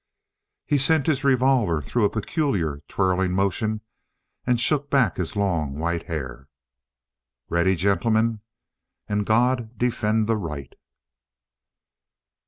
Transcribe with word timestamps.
He 0.65 0.79
sent 0.79 1.05
his 1.05 1.23
revolver 1.23 1.79
through 1.79 2.05
a 2.05 2.09
peculiar, 2.09 2.81
twirling 2.87 3.33
motion 3.33 3.81
and 4.47 4.59
shook 4.59 4.89
back 4.89 5.17
his 5.17 5.35
long 5.35 5.77
white 5.77 6.07
hair. 6.07 6.47
"Ready, 7.49 7.75
gentlemen, 7.75 8.39
and 9.07 9.27
God 9.27 9.77
defend 9.77 10.25
the 10.25 10.37
right!" 10.37 10.73